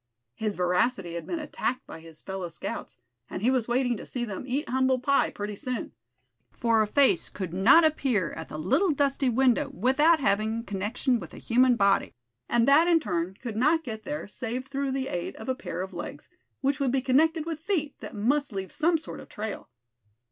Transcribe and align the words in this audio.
His 0.33 0.55
veracity 0.55 1.13
had 1.13 1.27
been 1.27 1.37
attacked 1.37 1.85
by 1.85 1.99
his 1.99 2.23
fellow 2.23 2.49
scouts, 2.49 2.97
and 3.29 3.43
he 3.43 3.51
was 3.51 3.67
waiting 3.67 3.97
to 3.97 4.05
see 4.07 4.25
them 4.25 4.45
"eat 4.47 4.67
humble 4.67 4.97
pie" 4.97 5.29
pretty 5.29 5.55
soon; 5.55 5.91
for 6.49 6.81
a 6.81 6.87
face 6.87 7.29
could 7.29 7.53
not 7.53 7.85
appear 7.85 8.31
at 8.31 8.47
the 8.49 8.57
little 8.57 8.89
dusty 8.89 9.29
window 9.29 9.69
without 9.69 10.19
having 10.19 10.63
connection 10.63 11.19
with 11.19 11.35
a 11.35 11.37
human 11.37 11.75
body; 11.75 12.15
and 12.49 12.67
that 12.67 12.87
in 12.87 12.99
turn 12.99 13.35
could 13.35 13.55
not 13.55 13.83
get 13.83 14.01
there 14.01 14.27
save 14.27 14.65
through 14.67 14.91
the 14.91 15.07
aid 15.07 15.35
of 15.35 15.47
a 15.47 15.53
pair 15.53 15.83
of 15.83 15.93
legs; 15.93 16.27
which 16.61 16.79
would 16.79 16.91
be 16.91 17.01
connected 17.03 17.45
with 17.45 17.59
feet 17.59 17.93
that 17.99 18.15
must 18.15 18.51
leave 18.51 18.71
some 18.71 18.97
sort 18.97 19.19
of 19.19 19.29
trail. 19.29 19.69